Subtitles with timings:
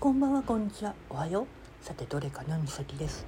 [0.00, 0.94] こんばんはこんにちは。
[1.10, 1.84] おはよう。
[1.84, 3.26] さてどれかなみさきです？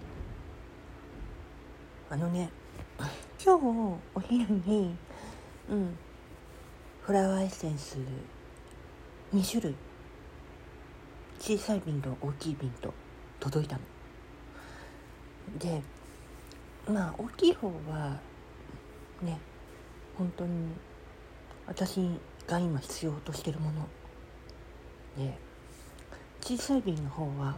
[2.08, 2.48] あのね
[3.44, 4.96] 今日お昼に
[5.68, 5.98] うん
[7.02, 7.98] フラワーエッセンス
[9.34, 9.74] 2種類
[11.38, 12.94] 小さい瓶と大きい瓶と
[13.38, 13.82] 届いたの。
[15.58, 15.82] で
[16.88, 18.18] まあ大きい方は
[19.20, 19.38] ね
[20.16, 20.72] 本当に
[21.66, 23.86] 私が今必要としてるもの。
[25.18, 25.51] で
[26.42, 27.56] 小さい瓶の方は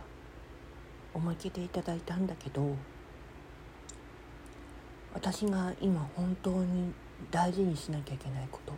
[1.14, 2.76] 思い切っていただいたんだけど
[5.14, 6.92] 私が今本当に
[7.30, 8.74] 大事にしなきゃいけないこと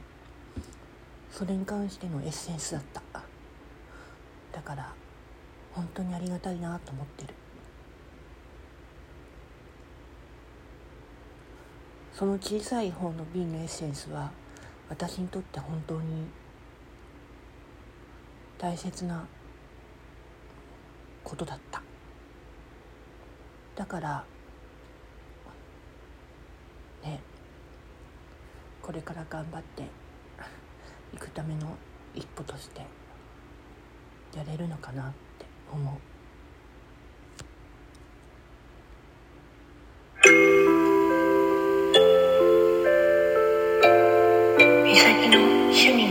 [1.30, 3.02] それに関してのエッセンスだった。
[4.52, 4.95] だから
[5.74, 7.34] 本当にありがたいなと思ってる。
[12.15, 14.30] その小さい方の瓶のエッセンスは
[14.88, 16.24] 私にとって本当に
[18.57, 19.27] 大切な
[21.27, 21.82] ことだった
[23.74, 24.24] だから
[27.02, 27.21] ね
[28.80, 29.83] これから頑張って
[31.13, 31.77] いくための
[32.15, 32.83] 一歩として
[34.37, 35.95] やれるのかなって思う。
[44.85, 46.07] 美咲の趣味